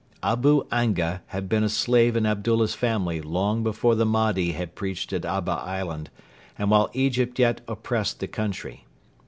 [0.23, 5.13] Abu Anga had been a slave in Abdullah's family long before the Mahdi had preached
[5.13, 6.09] at Abba island
[6.57, 8.85] and while Egypt yet oppressed the country.